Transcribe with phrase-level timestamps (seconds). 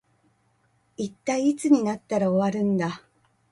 [0.97, 3.03] 一体いつになったら終わるんだ